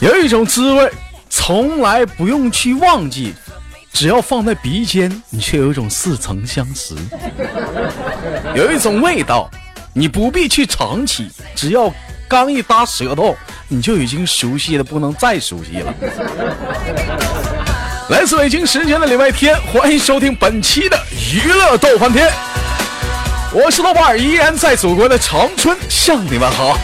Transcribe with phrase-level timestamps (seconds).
[0.00, 0.92] 有一种滋味，
[1.28, 3.34] 从来不用去忘记，
[3.98, 6.94] 只要放在鼻尖，你却有一种似曾相识。
[8.54, 9.50] 有一种味道，
[9.92, 11.92] 你不必去尝起，只要
[12.28, 15.92] 刚一搭舌头，你就已经熟悉的不能再熟悉了。
[18.10, 20.96] 来自北京时间的礼拜天，欢迎收听本期的
[21.34, 22.30] 娱乐逗翻天，
[23.52, 26.78] 我是豆瓣儿，依然在祖国的长春向你们好。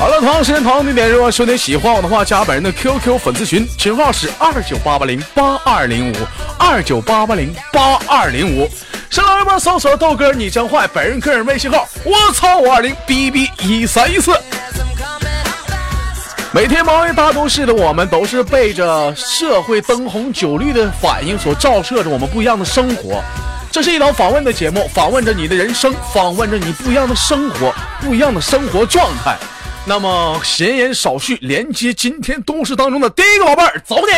[0.00, 6.16] 好了，同样时间同样地点，如果说你喜欢我的话，加本人的 QQ 粉丝群，群号是二九八八零八二零五
[6.58, 8.66] 二九八八零八二零五。
[9.10, 14.32] 新浪微博搜索豆哥你真坏，本人个人微信号我操五二零 bb 一三一四。
[16.50, 23.22] 每天忙于大都市的我们，都是被着社会灯红酒绿的反应所照射着我们不一样的生活。
[23.70, 27.70] 这是一档访问的节目，访问着你的人生，访问着你不一样的生活，
[28.00, 29.36] 不一样的生活状态。
[29.86, 34.12] 那么闲言少叙，连接今天都市当中的第一个宝贝儿，走你！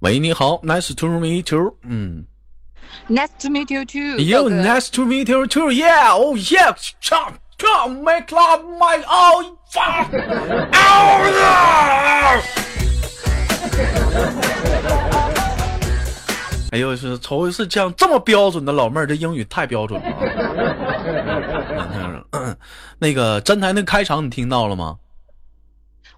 [0.00, 1.74] 喂，你好，Nice to meet you。
[1.82, 2.26] 嗯
[3.08, 4.20] Nice to meet you too.
[4.20, 5.70] You nice to meet you too.
[5.70, 6.74] Yeah, oh yeah.
[7.00, 10.12] Chop, chop, make love, my oh fuck.
[10.72, 11.26] Oh,
[16.72, 20.08] 哎呦，是头一次见这么标准的老妹儿，这英语太标准了
[22.30, 22.56] 啊。
[22.98, 24.96] 那个站台那开场你听到了吗？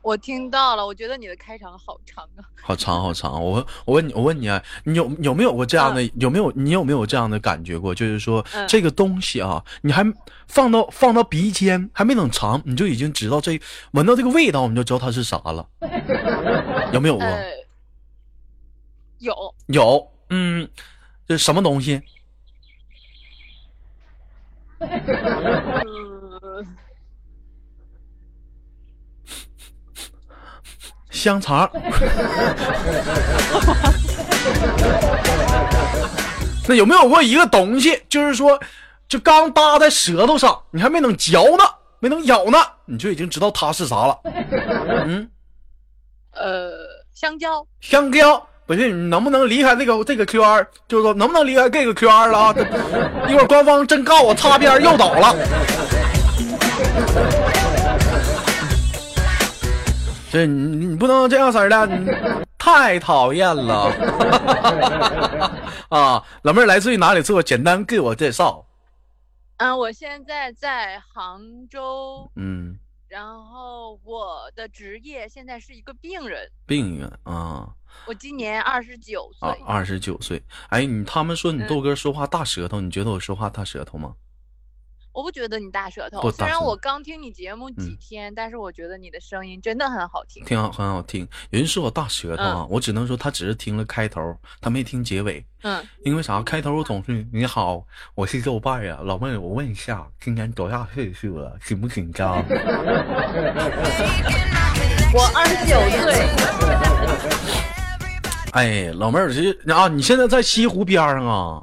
[0.08, 2.41] 我听到了，我觉得你的开场好长啊。
[2.62, 6.02] 好长好长，我我问你，我问你啊，你有有没有过这样的？
[6.14, 7.94] 有没有你有没有这样的感觉过？
[7.94, 10.02] 就是说、嗯这个东西啊，你还
[10.46, 13.60] 放到放到鼻尖，还没等尝，你就已经知道这
[13.91, 15.69] 闻到这个味道，你就知道它是啥了。
[16.94, 17.26] 有没有过？
[17.26, 17.52] 呃，
[19.19, 20.66] 有，有，嗯，
[21.26, 22.00] 这什么东西？
[24.80, 26.17] 嗯，
[31.18, 31.68] 香肠。
[36.68, 38.60] 那有没有过一个东西，就是说，
[39.08, 41.64] 就刚搭在舌头上，你还没等嚼呢，
[41.98, 44.18] 没能咬呢，你就已经知道它是啥了？
[45.06, 45.28] 嗯，
[46.32, 46.70] 呃，
[47.14, 48.46] 香蕉，香蕉。
[48.66, 50.66] 不是你能不能离开这个这个 Q R？
[50.86, 52.54] 就是说能不能离开这个 Q R 了啊？
[53.26, 55.34] 一会儿官方真告我擦边诱导了。
[60.30, 62.10] 这你你不能这样式儿的，你
[62.58, 63.86] 太讨厌了
[65.88, 66.22] 啊！
[66.42, 67.22] 老妹儿来自于哪里？
[67.22, 68.64] 自我简单给我介绍。
[69.56, 72.76] 嗯，我现在在杭州，嗯，
[73.08, 77.68] 然后我的职业现在是一个病人，病人啊
[78.06, 80.42] 我今年二十九岁啊，，二十九岁。
[80.68, 84.12] 哎，你他们说你嗯豆哥说话大舌头，你觉得我说话大舌头吗？
[85.18, 90.44] 我不觉得你大舌头，虽然我刚听你节目几嗯天，但是我觉得你的声音真的很好听。
[90.44, 91.26] 挺好，很好听。
[91.50, 94.20] 有人说我大舌头啊，嗯我只能说他只是听了开头，
[94.60, 95.44] 他没听结尾。
[95.64, 96.40] 嗯，因为啥？
[96.42, 97.84] 开头我总是你好，
[98.14, 101.58] 我是豆瓣呀，老妹，我问一下，今年多大岁数了？
[101.66, 102.36] 紧不紧张？
[105.12, 105.74] 我二十九
[106.04, 106.14] 岁，
[108.52, 111.60] 哎，老妹儿，这啊，你现在在西湖边上啊？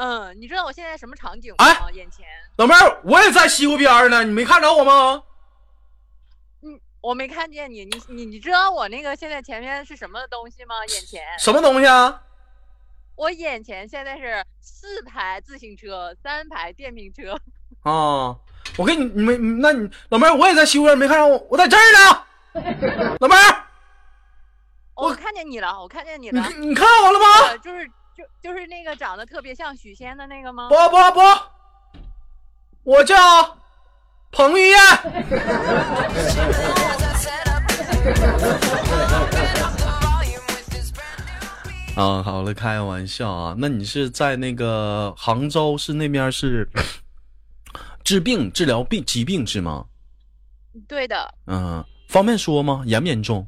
[0.00, 1.62] 嗯，你知道我现在什么场景吗？
[1.66, 2.24] 哎眼前，
[2.56, 5.22] 老妹儿，我也在西湖边上呢，你没看着我吗？
[6.62, 10.74] 嗯，我没看见你，你你你知道我那个现在前面是什么东西吗？
[10.86, 12.22] 眼前，什么东西啊？
[13.14, 17.38] 我眼前现在是四排自行车，三排电瓶车。
[17.84, 18.34] 啊，
[18.78, 22.24] 我给你，你没，那你老妹儿，我也在西湖边，没看着我，我在这儿呢。
[23.20, 23.66] 老妹儿，
[24.94, 27.26] 我看见你了，我看见你了，你你看我了吗？
[27.50, 27.90] 呃就是
[28.20, 30.68] 就就是那个长得特别像许仙的那个吗？
[30.68, 31.20] 不不不，
[32.82, 33.16] 我叫
[34.30, 34.76] 彭于晏。
[41.96, 43.54] 啊，好了，开个玩笑啊。
[43.58, 46.68] 那你是在那个杭州是那边是
[48.04, 49.86] 治病治疗病疾病是吗？
[50.86, 52.82] 对的，嗯，方便说吗？
[52.84, 53.46] 严不严重？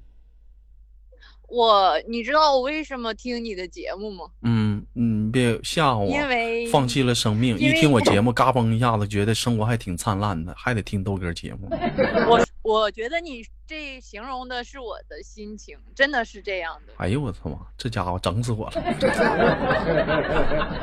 [1.49, 4.25] 我你知道我为什么听你的节目吗？
[4.41, 4.62] 嗯，
[4.94, 7.58] 嗯嗯，别吓唬我，因为放弃了生命。
[7.58, 11.69] 一听我节目，嘎嘣一下子，觉得生活还挺灿烂的，还得听豆哥节目。
[12.29, 16.93] 我我觉得你这形容的是我的心情，真的是这样的。
[16.96, 18.73] 哎呦我操妈，这家伙整死我了！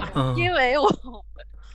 [0.16, 0.90] 嗯因为我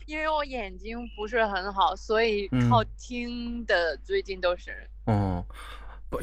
[0.06, 4.86] 因为我眼睛不是很好，所以嗯靠听的最近都是。
[5.06, 5.54] 嗯，不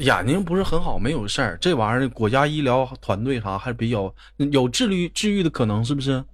[0.00, 1.58] 眼睛不是很好，没有事儿。
[1.60, 6.24] 这玩意儿国家医疗团队啥还比较有治愈治愈的可能，是不是？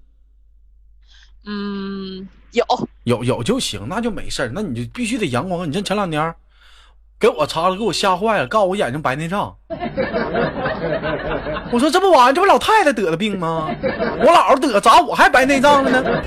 [1.46, 2.64] 嗯，有
[3.04, 4.50] 有有就行，那就没事儿。
[4.54, 5.68] 那你就必须得阳光。
[5.68, 6.34] 你像前两年
[7.18, 9.56] 给我查了，给我吓坏了，告诉我眼睛白内障。
[11.70, 13.70] 我说这不完，这不老太太得的病吗？
[13.82, 16.22] 我姥姥得，咋我还白内障了呢？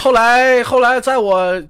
[0.00, 1.62] 后来后来，在我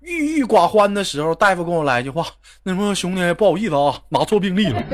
[0.00, 2.26] 郁郁寡欢的时候，大夫跟我来一句话
[2.62, 4.82] ：“那什么兄弟，不好意思啊，拿错病历了。”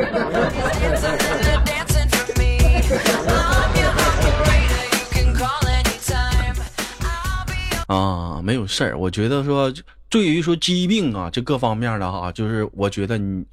[7.86, 8.96] 啊，没有事儿。
[8.98, 9.70] 我觉得说，
[10.08, 13.44] 对于说疾病啊，这各方面的哈，就是我觉得你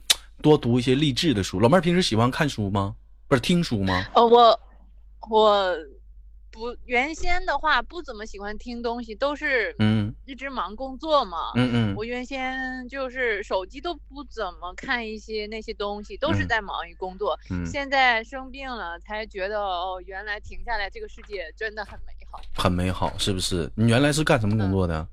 [0.42, 1.59] 多读一些励志的书。
[1.59, 2.95] 老妹儿平时喜欢看书吗？
[3.27, 4.06] 不是听书吗？
[4.15, 4.57] 呃，我
[5.30, 5.75] 我
[6.51, 11.53] 不原先的话不怎么喜欢听东西，都是嗯一直忙工作嘛。
[11.56, 17.39] 嗯嗯我原先就是手机都不怎么看一些那些东西，都是嗯在忙于工作。
[17.50, 22.42] 嗯，现在生病了，才觉得哦，原来停下来这个世界真的很美好。
[22.53, 23.71] 很美好，是不是？
[23.75, 25.07] 你原来是干什么工作的？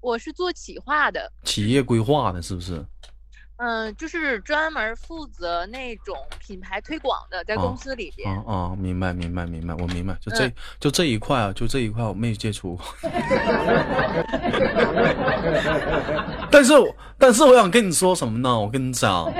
[0.00, 2.84] 我是做企划的，企业规划的，是不是？
[3.58, 8.30] 嗯，就是专门负责那种品牌推广的，在哦公司里边。
[8.36, 10.14] 啊啊，明白明白明白，我明白。
[10.20, 12.84] 就这、嗯就这一块啊，就这一块我没接触过。
[16.50, 18.58] 但是我但是我想跟你说什么呢？
[18.58, 19.32] 我跟你讲，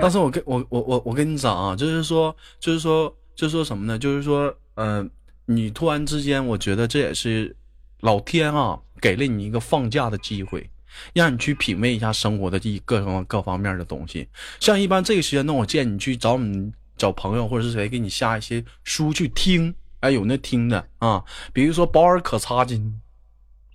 [0.00, 3.98] 但是我跟我我我我跟你讲啊，就是说就是说就是说什么呢？
[3.98, 5.08] 就是说，嗯、
[5.46, 7.56] 你突然之间，我觉得这也是
[8.00, 10.68] 老天啊给了你一个放假的机会。
[11.12, 14.28] 让你去品味一下生活的一各方各方面的东西。
[14.58, 23.00] 像一般这个时间段，我建议你去找你找朋友或者是谁给你下一些书去听，哎，有那听的啊，比如说保尔可擦金，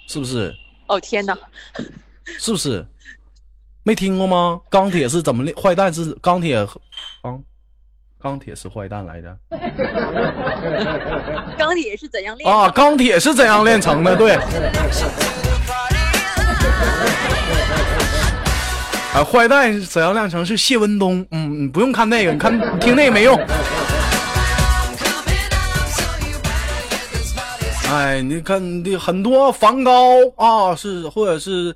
[0.07, 0.55] 是不是？
[0.87, 1.37] 哦天哪！
[2.39, 2.85] 是不是？
[3.83, 4.61] 没听过吗？
[4.69, 5.55] 钢铁是怎么炼？
[5.55, 6.67] 坏蛋是钢铁，
[7.21, 7.43] 钢
[8.19, 9.37] 钢铁是坏蛋来着
[11.57, 12.67] 钢铁是怎样炼啊！
[12.71, 14.15] 钢铁是怎样炼成的？
[14.15, 14.35] 对。
[19.15, 20.45] 啊，坏蛋是怎样炼成？
[20.45, 21.25] 是谢文东。
[21.31, 23.39] 嗯，你不用看那个，你看听那个没用。
[27.91, 31.73] 哎，你看这很多梵高啊，是或者是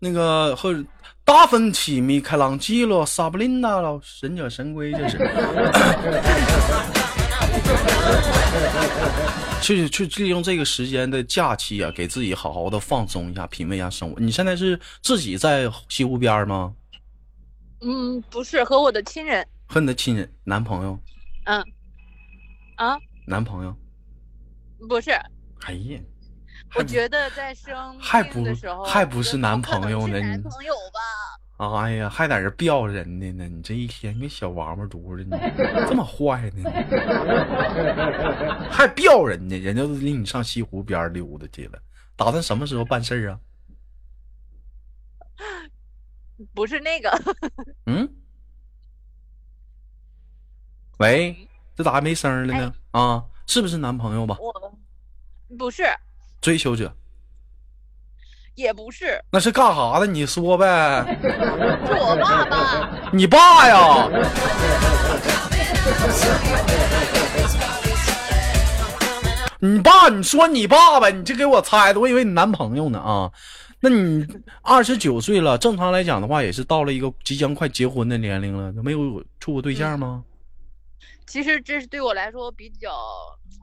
[0.00, 0.82] 那个或者
[1.24, 5.18] 达芬奇、米开朗基罗、萨布琳娜了，忍者神龟这是。
[9.60, 14.18] 去去利用这个时间的假期啊，给自己好好的放松一下，品味一下生活。
[14.20, 16.74] 你现在是自己在西湖边吗？
[17.82, 19.46] 嗯，不是和我的亲人。
[19.66, 20.98] 和你的亲人、男朋友、
[21.44, 21.64] 嗯，
[22.76, 23.76] 啊，男朋友？
[24.88, 25.10] 不是，
[25.60, 26.00] 哎呀，
[26.74, 28.44] 我觉得在生还不
[28.84, 31.00] 还不是男朋友呢男你朋友吧？
[31.60, 33.46] 哎呀，还在这吊人呢呢！
[33.46, 35.36] 你这一天跟小王八犊子呢，
[35.86, 36.70] 这么坏呢？
[38.72, 39.58] 还吊人呢？
[39.58, 41.78] 人家都领你上西湖边儿溜达去了，
[42.16, 43.38] 打算什么时候办事儿啊？
[46.54, 47.10] 不是那个，
[47.84, 48.10] 嗯？
[50.96, 51.46] 喂，
[51.76, 52.74] 这咋还没声儿了呢？
[52.92, 54.38] 啊，是不是男朋友吧？
[54.40, 54.78] 我
[55.58, 55.84] 不是，
[56.40, 56.96] 追求者
[58.60, 60.06] 也不是，那是干啥的？
[60.06, 60.66] 你说呗。
[61.22, 62.90] 是我爸爸。
[63.12, 64.08] 你爸呀？
[69.60, 70.08] 你爸？
[70.08, 71.10] 你说你爸呗？
[71.10, 73.30] 你这给我猜的，我以为你男朋友呢啊。
[73.80, 74.26] 那你
[74.62, 80.22] 二十九岁了，正常来讲的话，也是到了一个即将快结婚的年龄了，没有处过对象吗？
[81.26, 82.90] 其实这是对我来说比较，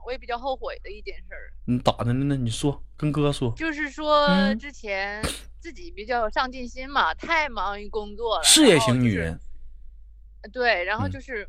[0.07, 2.37] 我也比较后悔的一件事儿，你咋的了呢？
[2.37, 3.53] 你说，跟哥说。
[3.57, 5.21] 就是说嗯之前
[5.59, 9.37] 自己比较有上进心嘛，太忙于工作了，事业型女人，
[10.53, 11.47] 对，然后嗯就是。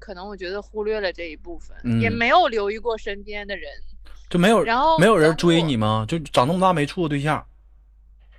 [0.00, 3.70] 可能我觉得忽略了这一部分，嗯也没有留意过身边的人，
[4.30, 6.06] 就没有然后没有人追你吗？
[6.08, 7.46] 就长那么大没处过对象？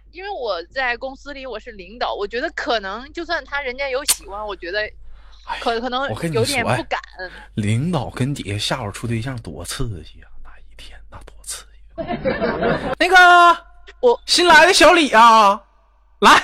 [0.09, 4.91] 因为我在公司里我是领导，我觉得可能就算他人家有喜欢，我觉得
[5.59, 6.99] 可可能哎我跟你有点不敢。
[7.55, 10.27] 领导跟底下下属处对象多刺激啊！
[10.43, 12.95] 那一天那多刺激、啊。
[12.97, 13.65] 那个，
[13.99, 15.61] 我新来的小李啊，
[16.19, 16.31] 来，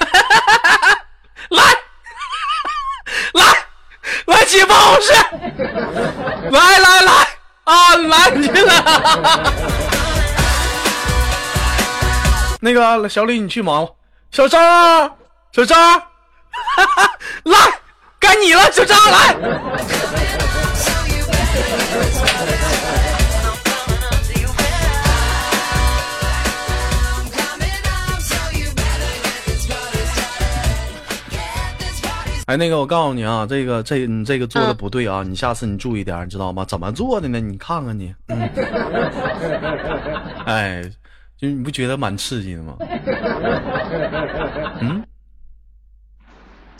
[1.50, 1.62] 来，
[3.34, 3.44] 来，
[4.26, 5.12] 来起办公室。
[6.50, 7.12] 来来来
[7.64, 8.82] 啊，来你进来。
[12.62, 13.92] 那个小李，你去忙吧。
[14.30, 15.16] 小张，
[15.52, 16.02] 小张儿，
[17.44, 17.79] 来，
[18.20, 19.34] 该你了，小张儿来。
[32.46, 36.64] 哎，那个，我告诉你啊，这个这你这个做的嗯不对啊，你下次你注意点，你知道吗？
[36.68, 37.40] 怎么做的呢？
[37.40, 38.42] 你看看你，嗯，
[40.44, 40.82] 哎，
[41.38, 42.74] 就你不觉得蛮刺激的吗？
[44.80, 45.02] 嗯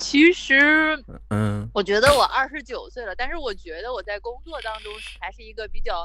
[0.00, 6.04] 其实嗯我觉得我二十九岁了，但是我觉得我在工作当中还是一个比较，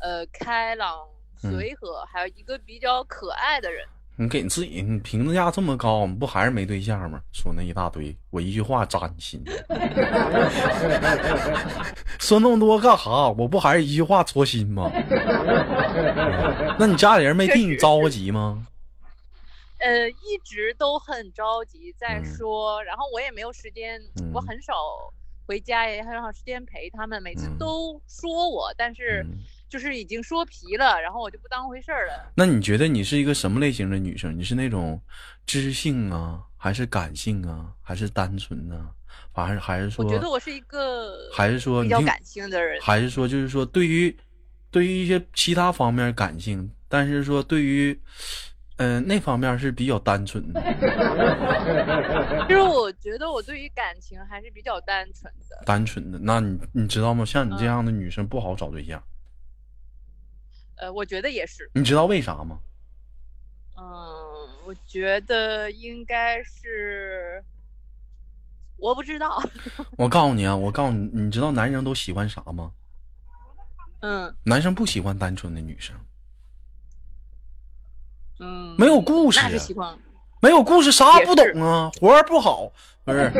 [0.00, 0.98] 呃，开朗、
[1.42, 3.86] 嗯随和，还有一个比较可爱的人。
[4.18, 7.20] 你给你自己你评价这么高，你不还是没对象吗？
[7.32, 9.44] 说那一大堆，我一句话扎你心。
[12.18, 13.28] 说那么多干哈？
[13.38, 14.90] 我不还是一句话戳心吗？
[14.94, 18.66] 嗯 那你家里人没替你着急吗？
[19.86, 24.00] 呃，一直都很着急在嗯说，然后我也没有时间，
[24.32, 24.74] 我嗯很少
[25.46, 29.38] 回家，也很少时间陪他们，每次嗯都说我，但是嗯
[29.68, 32.32] 就是已经说皮了，然后我就不当回事儿了。
[32.34, 34.36] 那你觉得你是一个什么类型的女生？
[34.36, 35.00] 你是那种
[35.46, 38.90] 知性啊，还是感性啊，还是单纯呢、
[39.32, 42.80] 反正还是说，我觉得我是一个还是说比较感性的人。
[42.82, 44.16] 还是说就是说对于
[44.72, 47.98] 对于一些其他方面感性，但是说对于
[48.78, 50.60] 嗯、呃那方面是比较单纯的，
[52.46, 55.62] 其 实我觉得我对于感情还是比较单纯的。
[55.64, 56.18] 单纯的。
[56.20, 57.24] 那你你知道吗？
[57.24, 59.02] 像你这嗯样的女生不好找对象，
[60.76, 61.70] 呃，我觉得也是。
[61.74, 62.60] 你知道为啥吗？
[63.78, 63.84] 嗯，
[64.66, 67.42] 我觉得应该是，
[68.76, 69.42] 我不知道。
[69.96, 72.72] 我告诉你啊，我告诉你，你知道男生都喜欢啥吗？
[74.00, 76.04] 嗯男生不喜欢单纯的女生，嗯，
[78.76, 79.74] 没有故事啊那是。
[80.40, 82.70] 没有故事啥也不懂啊，活儿不好，
[83.04, 83.32] 不是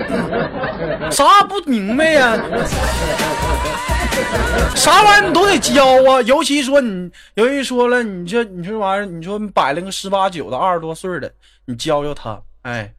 [1.11, 2.35] 啥不明白呀、
[4.75, 11.31] 啥玩意儿你都得教啊，尤其说你，尤其说了，你这你这玩意儿，你说你摆了个十八九的二十多岁的，
[11.67, 12.91] 你教教他，哎，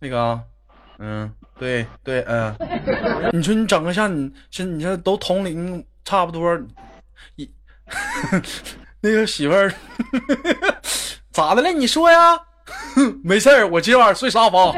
[0.00, 0.40] 那个啊，
[0.98, 2.56] 嗯，对对，嗯，
[3.32, 6.58] 你说你整个像你，像你这都同龄差不多，
[7.36, 7.48] 一
[9.00, 9.72] 那个媳妇儿
[11.36, 11.70] 咋的了？
[11.70, 12.40] 你说呀？
[13.22, 14.72] 没事儿，我今晚睡沙发。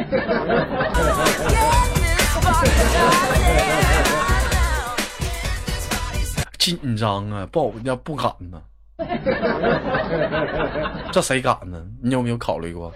[6.59, 8.61] 紧张啊，不好，要不敢呢。
[11.13, 11.81] 这谁敢呢？
[12.03, 12.93] 你有没有考虑过？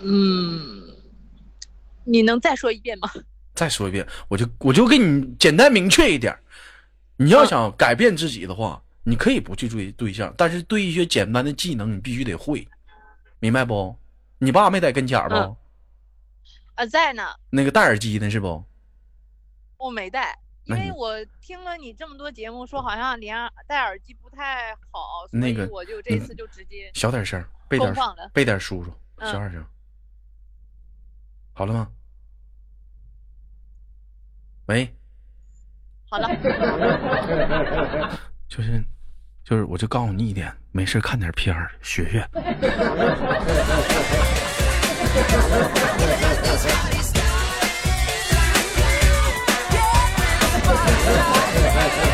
[0.00, 0.82] 嗯，
[2.02, 3.08] 你能再说一遍吗？
[3.54, 6.36] 再说一遍，我就我就给你简单明确一点。
[7.16, 12.66] 你要想改变自己的话，你可以不去追对象，但是对一些简单的技能，你必须得会，
[13.38, 13.96] 明白不？
[14.38, 15.36] 你爸没在跟前儿不？
[15.36, 15.56] 嗯
[16.74, 18.64] 啊，在呢，那个戴耳机呢是不？
[19.76, 23.36] 我没戴，因为我听了你这么多节目，说好像连
[23.68, 27.94] 戴耳机不太好，所以那个我就这次就直接小点声，背点。
[28.32, 29.64] 背点叔叔，嗯小点声。
[31.52, 31.88] 好了吗？
[34.66, 34.92] 喂，
[36.10, 36.28] 好了，
[38.48, 38.84] 就是
[39.48, 42.28] 就是，我就告诉你一点，没事看点片儿，学学。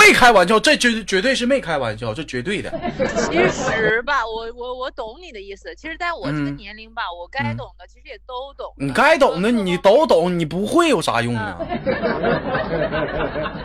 [0.00, 2.72] 没开玩笑，这绝绝对是没开玩笑，这绝对的。
[3.28, 5.74] 其实吧，我我我懂你的意思。
[5.76, 8.72] 其实，在我这个嗯年龄吧，我该嗯懂的其实也都懂。
[8.78, 11.58] 你该懂的你都懂，你不会有啥用啊？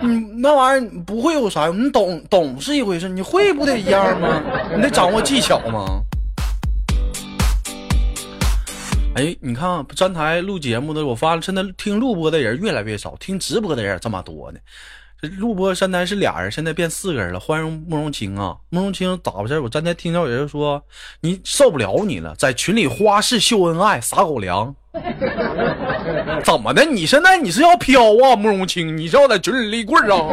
[0.01, 1.86] 你那玩意儿不会有啥用？
[1.86, 4.44] 你懂懂是一回事，你会不得一样吗？
[4.75, 6.01] 你得掌握技巧吗？
[9.15, 14.60] 哎，你看啊站台录节目的，我发现现在听录播的人越来越少，听直播的人这么多呢。
[15.27, 17.39] 录播站台是俩人，现在变四个人了。
[17.39, 19.60] 欢迎慕容清啊，慕容清咋回事？
[19.60, 20.82] 我站台听到有人说
[21.22, 24.74] 你受不了你了，在群里花式秀恩爱，撒狗粮。
[26.44, 26.86] 怎么的？
[26.86, 28.98] 你现在你是要飘啊，慕容清？
[28.98, 30.29] 你是要在群里立棍啊？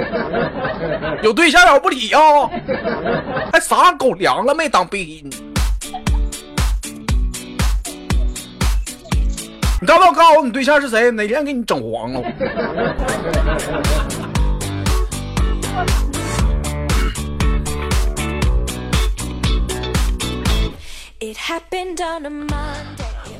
[1.22, 2.20] 有对象了不理啊？
[3.52, 4.68] 还撒狗粮了没？
[4.68, 5.28] 当兵？
[9.80, 11.10] 你告不告诉我你对象是谁？
[11.10, 12.22] 哪天给你整黄了？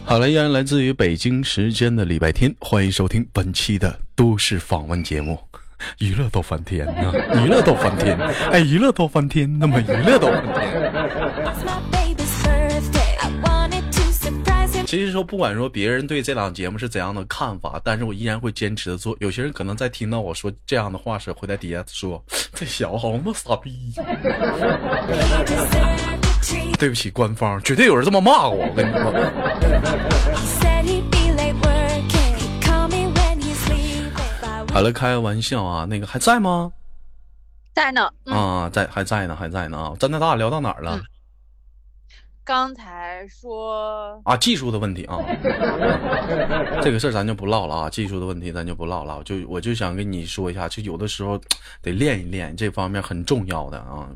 [0.04, 5.38] 好了，依然来自于北京时间的礼拜天，欢迎收听本期的都市访问节目。
[5.98, 7.12] 娱乐到翻天啊、
[7.44, 8.16] 娱乐到翻天，
[8.50, 10.42] 哎，娱乐到翻天，那么娱乐到翻
[11.90, 12.01] 天。
[14.92, 19.16] 其实说，不管说别人对这档节目是怎样的看法，但是我依然会坚持的做。
[19.20, 22.22] 有些人可能在听到我说这样的话时，会在底下说
[22.52, 23.94] ：“这小子好他妈傻逼。
[23.96, 24.04] He
[25.46, 26.76] deserved a treat.
[26.78, 28.66] ”对不起，官方绝对有人这么骂我。
[28.66, 29.04] 我跟你说
[34.75, 36.70] 好了，开个玩笑啊，那个还在吗？
[37.72, 38.11] 在呢。
[38.26, 39.94] 嗯，啊，在还在呢，还在呢啊！
[39.99, 41.00] 咱那咱俩聊到哪儿了？
[42.44, 45.16] 刚才说啊，技术的问题啊，
[46.82, 49.22] 这个事儿咱就不唠了啊，技术的问题咱就不唠了。
[49.25, 51.40] 就我就想跟你说一下，就有的时候
[51.80, 54.08] 得练一练，这方面很重要的啊。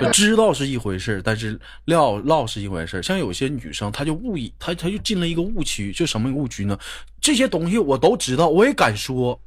[0.00, 3.00] 就知道是一回事，但是唠唠是一回事。
[3.04, 6.76] 像有些女生，她就误以她她就进了一个误区，就什么误区呢？
[7.20, 9.40] 这些东西我都知道，我也敢说，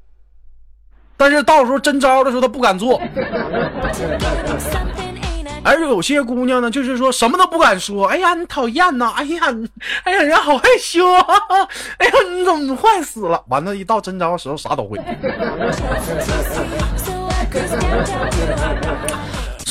[1.17, 2.97] 但是到时候真招的时候，她不敢做。
[5.63, 8.07] 而有些姑娘呢，就是说什么都不敢说。
[8.07, 9.13] 哎呀，你讨厌呐！
[9.15, 9.41] 哎呀，
[10.03, 11.23] 哎呀，人好害羞啊！
[11.97, 13.43] 哎呀，你怎么坏死了？
[13.47, 14.97] 完了，一到真招的时候，啥都会。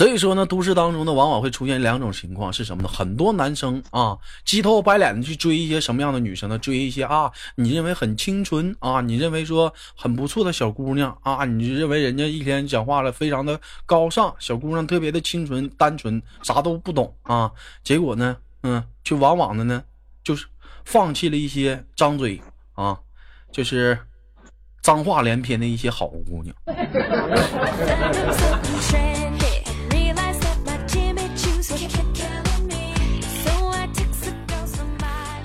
[0.01, 2.89] 所以说呢，都市当中呢，往往会出现两种情况，是什么呢？
[2.89, 4.17] 很多男生啊，
[4.47, 6.57] 鸡头白脸的去追一些什么样的女生呢？
[6.57, 17.53] 追一些啊，你认为很清纯啊，你认为说很不错的小姑娘啊，你认为人家一天讲话了非常的高尚，小姑娘特别的清纯单纯，啥都不懂啊。
[17.85, 19.85] 结果呢，嗯，就往往的呢，
[20.25, 20.47] 就是
[20.87, 22.41] 放弃了一些张嘴
[22.73, 22.99] 啊，
[23.53, 23.99] 就是
[24.81, 26.57] 脏话连篇的一些好姑娘。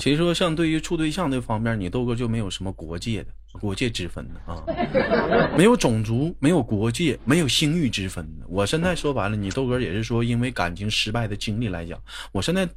[0.06, 4.62] 其实说，像对于处对象这方面，你豆哥就没有什么国界的国界之分的啊，
[5.58, 8.46] 没有种族，没有国界，没有性欲之分的。
[8.48, 12.00] 我现在说白了，你豆哥也是说，因为感情失败的经历来讲，
[12.32, 12.70] 我现在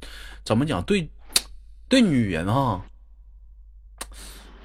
[0.43, 1.07] 怎么讲，对
[1.87, 2.81] 对女人啊，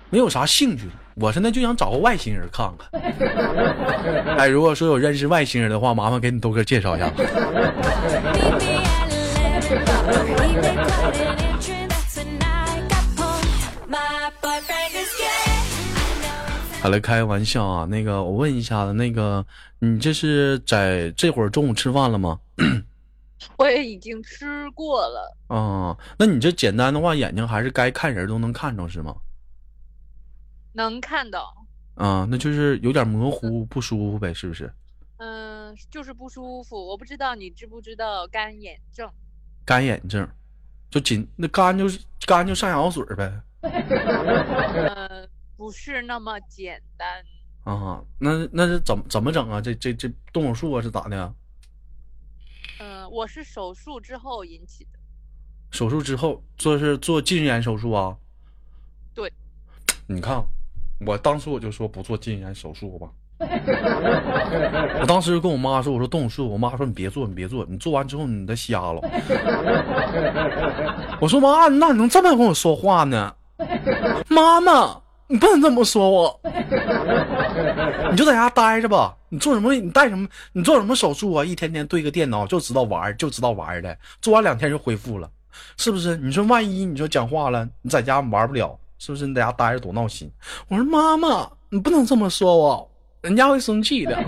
[0.09, 0.93] 没有啥兴趣了。
[1.17, 2.89] 我现在就想找个外星人看看。
[4.39, 7.13] 哎，如果说有认识外星人的话，麻烦给你豆哥介绍一下。
[16.85, 17.87] 好了，开个玩笑啊。
[17.87, 19.43] 那个，我问一下子，那个，
[19.79, 22.39] 你这是在这会儿中午吃饭了吗？
[23.57, 29.17] 我也已经吃过了，啊、那你这简单的话，眼睛还是该看人都能看着是吗？
[30.75, 31.55] 能看到。
[31.95, 34.71] 啊、那就是有点模糊，不舒服呗，是不是？
[35.17, 36.77] 嗯，就是不舒服。
[36.87, 39.11] 我不知道你知不知道干眼症？
[39.65, 40.29] 干眼症，
[40.91, 43.33] 就紧那干就是干就上眼药水呗。
[43.65, 45.14] 嗯，
[45.57, 47.09] 不是那么简单。
[47.65, 49.61] 啊，那那是怎么怎么整啊？
[49.61, 51.33] 这这这动手术啊是咋的呀？
[52.81, 54.99] 嗯，我是手术之后引起的。
[55.71, 58.17] 手术之后做是做近视眼手术啊？
[59.15, 59.33] 对，
[60.07, 60.45] 你看，
[61.07, 63.09] 我当时我就说不做近视眼手术吧。
[63.41, 69.01] 我当时跟我妈说，我说动手术，我妈说你别做，你别做，你做完之后你再瞎了。
[71.21, 73.35] 我说妈，那你能这么跟我说话呢？
[74.29, 76.41] 妈妈，你不能这么说我，
[78.11, 79.17] 你就在家待着吧。
[79.31, 79.73] 你做什么？
[79.75, 80.29] 你带什么？
[80.53, 81.45] 你做什么手术啊？
[81.45, 85.29] 一天天对个电脑就知道玩，就知道玩的，做完两天就恢复了，
[85.79, 86.17] 是不是？
[86.19, 89.27] 你说万一你说讲话了，你在家玩不了，是不是？
[89.27, 90.31] 你在家待着多闹心。
[90.69, 92.91] 我说妈妈，你不能这么说我，
[93.23, 94.15] 人家会生气的。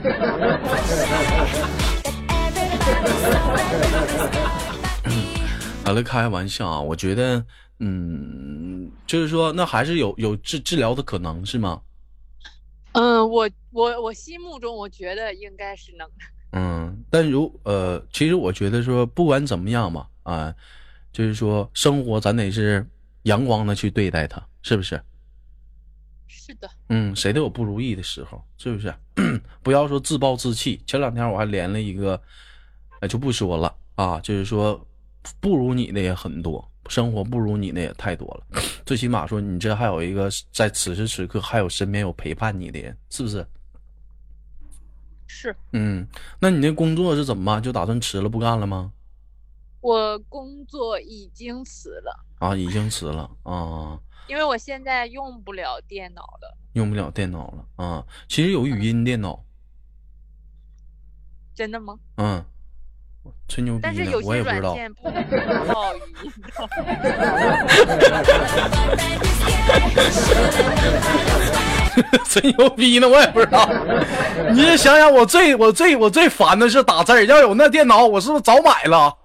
[5.84, 7.44] 好了，开玩笑啊，我觉得，
[7.78, 11.82] 嗯，就是说，那还是有有治治疗的可能，是吗？
[12.92, 16.24] 嗯，我我我心目中我觉得应该是能的。
[16.58, 20.54] 嗯，但如呃，其实我觉得说，不管怎么样嘛，啊，
[21.12, 22.86] 就是说，生活咱得是
[23.24, 24.98] 阳光的去对待它，是不是？
[26.26, 28.94] 是的，嗯，谁都有不如意的时候，是不是？
[29.62, 30.80] 不要说自暴自弃。
[30.86, 32.18] 前两天我还连了一个，
[33.00, 34.86] 哎，就不说了啊，就是说，
[35.40, 38.60] 不如你的也很多，生活不如你的也太多了。
[38.84, 43.46] 最起码说，你这还有一个在此时此刻还有身边有陪伴你的人，是不是？
[45.26, 46.06] 是嗯，
[46.40, 47.62] 那你那工作是怎么办？
[47.62, 48.92] 就打算辞了不干了吗？
[49.80, 56.56] 我工作已经辞了，啊，已经辞了啊，因为我现在用不了电脑了。
[56.72, 58.06] 用不了电脑了啊。
[58.28, 59.44] 其实有语音电脑，
[61.54, 61.98] 真的吗？
[62.16, 62.44] 嗯，
[63.48, 64.76] 吹牛逼呢我也不知道。
[72.28, 73.68] 吹牛逼呢，我也不知道。
[74.50, 79.16] 你就想想，我最我最我最烦的是打字儿，要有那电脑，我是不是早买了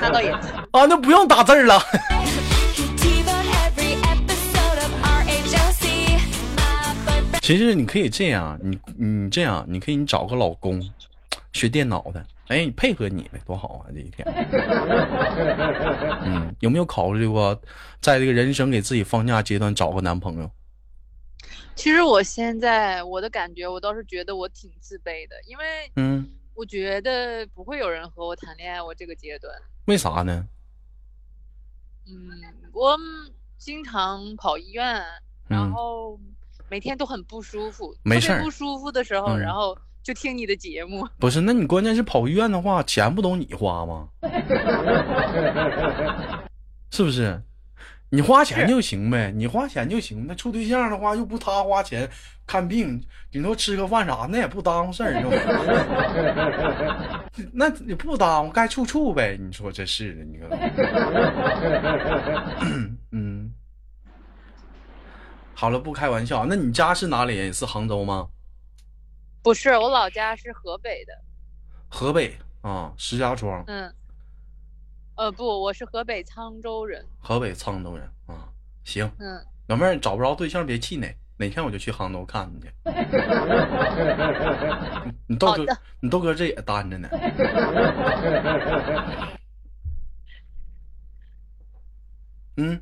[0.00, 0.36] 那倒也是。
[0.70, 0.86] 啊？
[0.86, 1.82] 那不用打字儿了。
[7.40, 10.80] 其实你可以这样，你你这样，你可以你找个老公，
[11.52, 13.86] 学电脑的，哎，你配合你呗，多好啊！
[13.92, 14.26] 这一天，
[16.24, 17.60] 嗯，有没有考虑过，
[18.00, 20.50] 在这个人生给自己放假阶段找个男朋友？
[21.74, 28.82] 其实我现在我的感觉，我倒是觉得我挺自卑的，因为嗯，我觉得不会有人和我谈恋爱。
[28.82, 29.52] 我这个阶段，
[29.86, 30.46] 为啥呢？
[32.06, 32.28] 嗯，
[32.72, 32.96] 我
[33.56, 34.84] 经常跑医院，
[35.48, 36.20] 然嗯后
[36.68, 41.06] 每天都很不舒服，没事不舒服的时候，嗯然后就听你的节目。
[41.18, 44.08] 不是，那你关键是跑医院的话，钱不都你花吗？
[46.90, 47.40] 是不是？
[48.12, 50.24] 你花钱就行呗，你花钱就行。
[50.26, 52.10] 那处对象的话，又不他花钱
[52.44, 55.12] 看病，顶多吃个饭啥，那也不耽误事儿？
[57.52, 59.38] 那你不耽误，该处处呗。
[59.40, 60.48] 你说这是的，你说，
[63.12, 63.52] 嗯，
[65.54, 66.44] 好了，不开玩笑。
[66.44, 67.52] 那你家是哪里？
[67.52, 68.26] 是杭州吗？
[69.42, 71.14] 不是，我老家是河北的，
[71.88, 73.64] 河北啊，石家庄。
[73.66, 73.90] 嗯，
[75.16, 78.46] 呃，不，我是河北沧州人，河北沧州人啊，
[78.84, 82.70] 行，嗯，老妹儿找不着对象别气馁，哪天我就去杭州看你去。
[85.26, 85.64] 你豆哥，
[86.00, 87.08] 你豆哥这也单着呢。
[92.58, 92.78] 嗯，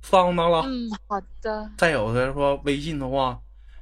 [0.00, 0.62] 桑拿了。
[0.64, 3.38] 嗯，好的，再有的说微信的话，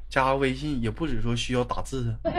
[0.08, 2.24] 加个微信也不止说需要打字啊。
[2.24, 2.30] he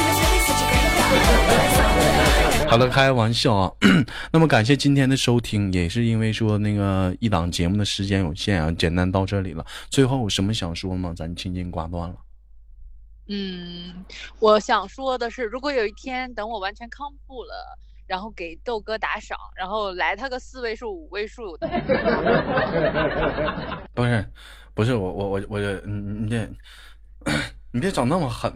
[0.00, 0.84] was really such a great guy.
[2.68, 3.72] 好了，开玩笑啊。
[4.32, 9.64] 那么感谢今天的收听，也是因为说那个一档节目的时间有限啊，简单到这里了。
[9.90, 11.14] 最后有什么想说吗？
[11.16, 12.16] 咱轻轻挂断了。
[13.28, 14.04] 嗯，
[14.38, 17.54] 我想说的是，如果有一天等我完全康复了，
[18.06, 21.66] 然后给豆哥打赏，然后来他个四位数、五位数的，
[23.94, 24.26] 不是，
[24.74, 26.48] 不是我我我我这你你这。
[27.72, 28.52] 你别整那么狠，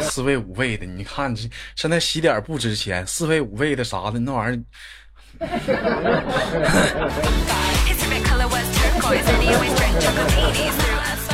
[0.00, 4.64] 四位五位的，你看这现在洗点不值钱，四位五位的啥的那玩意儿.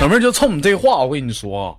[0.03, 1.75] 老妹儿就冲你这话，我跟你说，啊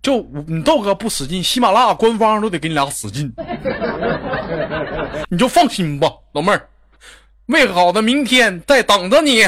[0.00, 3.34] 就你豆哥不使劲，喜马拉雅官方都得给你俩使劲，
[5.28, 6.68] 你就放心吧，老妹儿，
[7.52, 9.44] 美好的明天在等着你，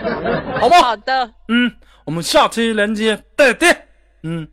[0.60, 0.80] 好吗？
[0.82, 3.88] 好的，嗯，我们下期连接再见。
[4.22, 4.46] 嗯，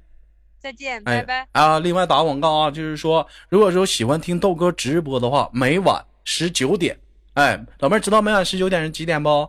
[0.58, 1.48] 再见，哎拜拜。
[1.52, 6.98] 啊，另外打个广告啊，就是说，如果说喜欢听豆哥直播的话，每晚十九点，
[7.34, 9.48] 哎，老妹儿知道每晚十九点是几点不？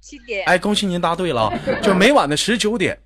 [0.00, 1.58] 七点，哎，恭喜您答对了，啊！
[1.82, 2.98] 就每晚的十九点，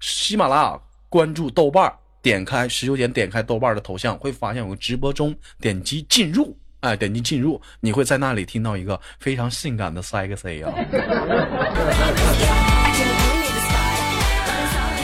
[0.00, 10.72] 喜马拉雅关注豆瓣儿，点开十九点点开豆瓣儿的头像，会发现有个直播中，点击进入，哎，点击进入，你会在那里听到一个非常性感的 sexy 啊。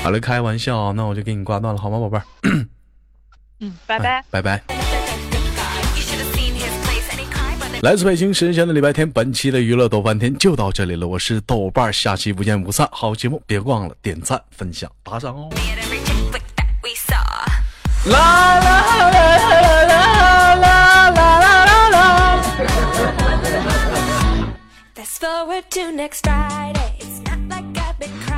[0.03, 2.25] 好了，开玩笑啊，那我就给你挂断了，好吗，宝贝儿？
[3.61, 4.25] 嗯，拜拜。
[4.31, 4.63] 拜拜。
[7.83, 12.89] 来自北京神仙的礼拜天，本期的娱乐豆翻天就到这里了，我是豆瓣，下期不见不散。
[12.91, 15.51] 好节目别忘了点赞、分享、打赏哦。
[15.53, 16.01] at every
[25.19, 26.97] forward to next Friday.
[26.99, 28.36] It's not like I've been crying.